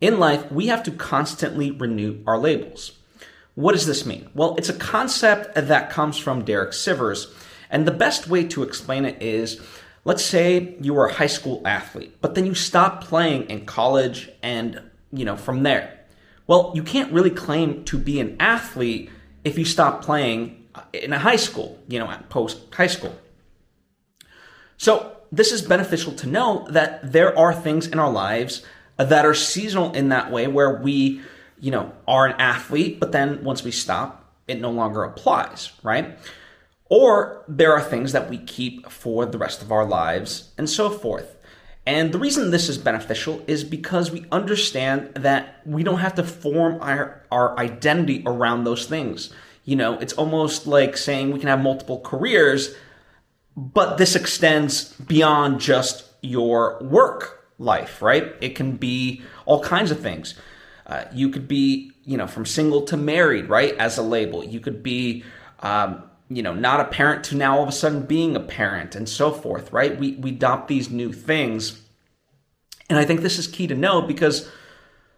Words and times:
In 0.00 0.18
life, 0.18 0.50
we 0.50 0.68
have 0.68 0.82
to 0.84 0.90
constantly 0.90 1.70
renew 1.70 2.22
our 2.26 2.38
labels. 2.38 2.92
What 3.54 3.72
does 3.72 3.86
this 3.86 4.06
mean? 4.06 4.30
Well, 4.34 4.56
it's 4.56 4.70
a 4.70 4.74
concept 4.74 5.54
that 5.54 5.90
comes 5.90 6.16
from 6.16 6.44
Derek 6.44 6.70
Sivers, 6.70 7.30
and 7.68 7.86
the 7.86 7.92
best 7.92 8.26
way 8.26 8.44
to 8.44 8.62
explain 8.62 9.04
it 9.04 9.22
is 9.22 9.60
let's 10.04 10.24
say 10.24 10.76
you 10.80 10.94
were 10.94 11.06
a 11.06 11.12
high 11.12 11.26
school 11.26 11.60
athlete, 11.66 12.16
but 12.20 12.34
then 12.34 12.46
you 12.46 12.54
stop 12.54 13.04
playing 13.04 13.50
in 13.50 13.66
college 13.66 14.30
and, 14.42 14.80
you 15.12 15.24
know, 15.24 15.36
from 15.36 15.62
there. 15.62 15.98
Well, 16.46 16.72
you 16.74 16.82
can't 16.82 17.12
really 17.12 17.30
claim 17.30 17.84
to 17.84 17.98
be 17.98 18.18
an 18.18 18.36
athlete 18.40 19.10
if 19.44 19.58
you 19.58 19.64
stop 19.64 20.02
playing 20.02 20.66
uh, 20.74 20.82
in 20.92 21.12
a 21.12 21.18
high 21.18 21.36
school, 21.36 21.78
you 21.88 21.98
know, 21.98 22.12
post 22.28 22.58
high 22.74 22.86
school. 22.86 23.14
So, 24.78 25.16
this 25.32 25.52
is 25.52 25.62
beneficial 25.62 26.12
to 26.14 26.26
know 26.26 26.66
that 26.70 27.12
there 27.12 27.38
are 27.38 27.54
things 27.54 27.86
in 27.86 28.00
our 28.00 28.10
lives 28.10 28.64
that 29.04 29.24
are 29.24 29.34
seasonal 29.34 29.92
in 29.92 30.10
that 30.10 30.30
way 30.30 30.46
where 30.46 30.74
we, 30.80 31.20
you 31.60 31.70
know, 31.70 31.92
are 32.06 32.26
an 32.26 32.34
athlete, 32.38 33.00
but 33.00 33.12
then 33.12 33.42
once 33.44 33.62
we 33.62 33.70
stop, 33.70 34.32
it 34.46 34.60
no 34.60 34.70
longer 34.70 35.04
applies, 35.04 35.72
right? 35.82 36.18
Or 36.88 37.44
there 37.46 37.72
are 37.72 37.80
things 37.80 38.12
that 38.12 38.28
we 38.28 38.38
keep 38.38 38.90
for 38.90 39.24
the 39.24 39.38
rest 39.38 39.62
of 39.62 39.70
our 39.70 39.84
lives 39.84 40.52
and 40.58 40.68
so 40.68 40.90
forth. 40.90 41.36
And 41.86 42.12
the 42.12 42.18
reason 42.18 42.50
this 42.50 42.68
is 42.68 42.78
beneficial 42.78 43.42
is 43.46 43.64
because 43.64 44.10
we 44.10 44.26
understand 44.30 45.14
that 45.14 45.60
we 45.64 45.82
don't 45.82 45.98
have 46.00 46.14
to 46.16 46.24
form 46.24 46.78
our, 46.82 47.24
our 47.30 47.58
identity 47.58 48.22
around 48.26 48.64
those 48.64 48.86
things. 48.86 49.32
You 49.64 49.76
know, 49.76 49.98
it's 49.98 50.12
almost 50.14 50.66
like 50.66 50.96
saying 50.96 51.30
we 51.30 51.38
can 51.38 51.48
have 51.48 51.62
multiple 51.62 52.00
careers, 52.00 52.74
but 53.56 53.96
this 53.96 54.16
extends 54.16 54.92
beyond 54.94 55.60
just 55.60 56.04
your 56.22 56.78
work 56.82 57.39
life, 57.60 58.00
right? 58.02 58.34
It 58.40 58.56
can 58.56 58.76
be 58.76 59.22
all 59.44 59.62
kinds 59.62 59.90
of 59.90 60.00
things. 60.00 60.34
Uh, 60.86 61.04
you 61.12 61.28
could 61.28 61.46
be, 61.46 61.92
you 62.04 62.16
know, 62.16 62.26
from 62.26 62.46
single 62.46 62.82
to 62.82 62.96
married, 62.96 63.48
right? 63.48 63.76
As 63.76 63.98
a 63.98 64.02
label. 64.02 64.42
You 64.42 64.58
could 64.58 64.82
be, 64.82 65.22
um, 65.60 66.02
you 66.28 66.42
know, 66.42 66.54
not 66.54 66.80
a 66.80 66.86
parent 66.86 67.22
to 67.24 67.36
now 67.36 67.56
all 67.56 67.62
of 67.62 67.68
a 67.68 67.72
sudden 67.72 68.06
being 68.06 68.34
a 68.34 68.40
parent 68.40 68.96
and 68.96 69.08
so 69.08 69.30
forth, 69.30 69.72
right? 69.72 69.96
We, 69.96 70.12
we 70.12 70.30
adopt 70.30 70.66
these 70.66 70.90
new 70.90 71.12
things. 71.12 71.80
And 72.88 72.98
I 72.98 73.04
think 73.04 73.20
this 73.20 73.38
is 73.38 73.46
key 73.46 73.68
to 73.68 73.74
know 73.74 74.02
because 74.02 74.50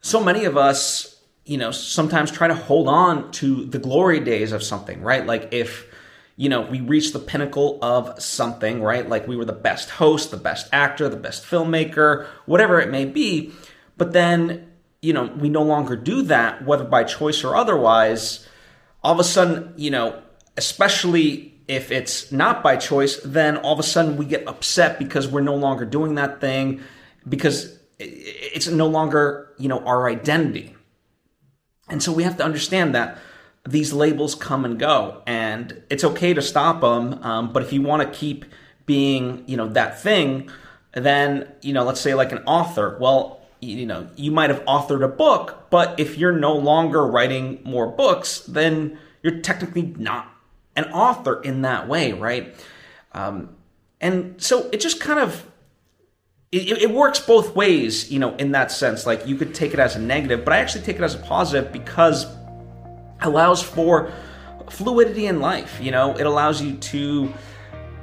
so 0.00 0.22
many 0.22 0.44
of 0.44 0.56
us, 0.56 1.20
you 1.44 1.56
know, 1.56 1.70
sometimes 1.70 2.30
try 2.30 2.46
to 2.46 2.54
hold 2.54 2.86
on 2.86 3.32
to 3.32 3.64
the 3.64 3.78
glory 3.78 4.20
days 4.20 4.52
of 4.52 4.62
something, 4.62 5.00
right? 5.00 5.26
Like 5.26 5.48
if, 5.52 5.86
you 6.36 6.50
know, 6.50 6.60
we 6.60 6.80
reach 6.80 7.12
the 7.12 7.18
pinnacle 7.18 7.78
of 7.80 8.22
something, 8.22 8.82
right? 8.82 9.08
Like 9.08 9.26
we 9.26 9.36
were 9.36 9.46
the 9.46 9.52
best 9.52 9.88
host, 9.90 10.30
the 10.30 10.36
best 10.36 10.68
actor, 10.70 11.08
the 11.08 11.16
best 11.16 11.44
filmmaker, 11.44 12.26
whatever 12.44 12.78
it 12.78 12.90
may 12.90 13.06
be. 13.06 13.52
But 13.96 14.12
then, 14.12 14.70
you 15.00 15.14
know, 15.14 15.26
we 15.26 15.48
no 15.48 15.62
longer 15.62 15.96
do 15.96 16.22
that, 16.22 16.64
whether 16.64 16.84
by 16.84 17.04
choice 17.04 17.42
or 17.42 17.56
otherwise. 17.56 18.46
All 19.02 19.14
of 19.14 19.18
a 19.18 19.24
sudden, 19.24 19.72
you 19.76 19.90
know, 19.90 20.22
especially 20.58 21.54
if 21.68 21.90
it's 21.90 22.30
not 22.30 22.62
by 22.62 22.76
choice, 22.76 23.18
then 23.24 23.56
all 23.56 23.72
of 23.72 23.78
a 23.78 23.82
sudden 23.82 24.18
we 24.18 24.26
get 24.26 24.46
upset 24.46 24.98
because 24.98 25.26
we're 25.26 25.40
no 25.40 25.56
longer 25.56 25.86
doing 25.86 26.16
that 26.16 26.40
thing 26.40 26.82
because 27.26 27.78
it's 27.98 28.68
no 28.68 28.86
longer, 28.86 29.52
you 29.58 29.68
know, 29.68 29.80
our 29.80 30.08
identity. 30.08 30.74
And 31.88 32.02
so 32.02 32.12
we 32.12 32.24
have 32.24 32.36
to 32.36 32.44
understand 32.44 32.94
that 32.94 33.18
these 33.66 33.92
labels 33.92 34.34
come 34.34 34.64
and 34.64 34.78
go 34.78 35.22
and 35.26 35.82
it's 35.90 36.04
okay 36.04 36.32
to 36.32 36.42
stop 36.42 36.80
them. 36.80 37.22
Um, 37.22 37.52
but 37.52 37.62
if 37.62 37.72
you 37.72 37.82
want 37.82 38.02
to 38.02 38.18
keep 38.18 38.44
being, 38.86 39.42
you 39.46 39.56
know, 39.56 39.68
that 39.68 40.00
thing, 40.00 40.48
then, 40.92 41.50
you 41.62 41.72
know, 41.72 41.84
let's 41.84 42.00
say 42.00 42.14
like 42.14 42.32
an 42.32 42.38
author, 42.46 42.96
well, 43.00 43.40
you 43.60 43.86
know, 43.86 44.08
you 44.16 44.30
might 44.30 44.50
have 44.50 44.64
authored 44.66 45.04
a 45.04 45.08
book, 45.08 45.66
but 45.70 45.98
if 45.98 46.16
you're 46.16 46.32
no 46.32 46.54
longer 46.54 47.04
writing 47.06 47.60
more 47.64 47.88
books, 47.88 48.40
then 48.40 48.98
you're 49.22 49.40
technically 49.40 49.82
not 49.82 50.32
an 50.76 50.84
author 50.92 51.40
in 51.42 51.62
that 51.62 51.88
way, 51.88 52.12
right? 52.12 52.54
Um, 53.12 53.56
and 54.00 54.40
so 54.40 54.68
it 54.72 54.80
just 54.80 55.00
kind 55.00 55.18
of 55.18 55.50
it, 56.52 56.82
it, 56.82 56.90
works 56.90 57.18
both 57.18 57.56
ways, 57.56 58.10
you 58.10 58.18
know, 58.18 58.36
in 58.36 58.52
that 58.52 58.70
sense. 58.70 59.04
Like 59.04 59.26
you 59.26 59.36
could 59.36 59.54
take 59.54 59.74
it 59.74 59.80
as 59.80 59.96
a 59.96 59.98
negative, 59.98 60.44
but 60.44 60.54
I 60.54 60.58
actually 60.58 60.84
take 60.84 60.96
it 60.96 61.02
as 61.02 61.14
a 61.14 61.18
positive 61.18 61.72
because 61.72 62.26
allows 63.22 63.62
for 63.62 64.12
fluidity 64.70 65.26
in 65.26 65.40
life. 65.40 65.78
You 65.80 65.90
know, 65.90 66.16
it 66.16 66.26
allows 66.26 66.60
you 66.62 66.76
to 66.76 67.32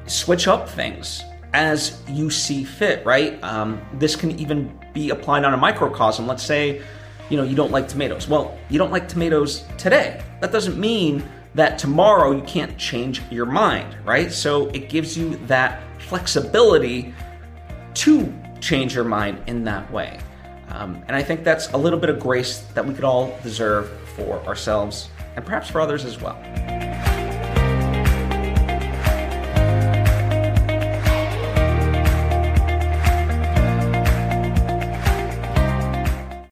switch 0.05 0.47
up 0.47 0.69
things 0.69 1.23
as 1.53 2.01
you 2.09 2.29
see 2.29 2.63
fit, 2.63 3.05
right? 3.05 3.41
Um, 3.43 3.81
this 3.93 4.15
can 4.15 4.31
even 4.39 4.77
be 4.93 5.11
applied 5.11 5.45
on 5.45 5.53
a 5.53 5.57
microcosm. 5.57 6.27
Let's 6.27 6.43
say, 6.43 6.81
you 7.29 7.37
know, 7.37 7.43
you 7.43 7.55
don't 7.55 7.71
like 7.71 7.87
tomatoes. 7.87 8.27
Well, 8.27 8.57
you 8.69 8.77
don't 8.77 8.91
like 8.91 9.07
tomatoes 9.07 9.63
today. 9.77 10.23
That 10.41 10.51
doesn't 10.51 10.79
mean 10.79 11.23
that 11.55 11.77
tomorrow 11.77 12.31
you 12.31 12.41
can't 12.43 12.75
change 12.77 13.21
your 13.29 13.45
mind, 13.45 13.95
right? 14.03 14.31
So 14.31 14.67
it 14.69 14.89
gives 14.89 15.17
you 15.17 15.37
that 15.47 15.81
flexibility 16.01 17.13
to 17.95 18.33
change 18.59 18.95
your 18.95 19.03
mind 19.03 19.41
in 19.45 19.63
that 19.65 19.89
way. 19.91 20.19
Um, 20.73 21.03
and 21.07 21.15
I 21.15 21.21
think 21.21 21.43
that's 21.43 21.71
a 21.71 21.77
little 21.77 21.99
bit 21.99 22.09
of 22.09 22.19
grace 22.19 22.59
that 22.73 22.85
we 22.85 22.93
could 22.93 23.03
all 23.03 23.37
deserve 23.43 23.89
for 24.15 24.43
ourselves 24.45 25.09
and 25.35 25.45
perhaps 25.45 25.69
for 25.69 25.79
others 25.79 26.03
as 26.03 26.19
well. 26.19 26.37